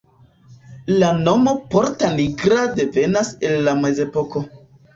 La 1.03 1.09
nomo 1.27 1.53
"Porta 1.75 2.11
Nigra" 2.17 2.65
devenas 2.81 3.33
el 3.51 3.65
la 3.71 3.79
mezepoko. 3.87 4.47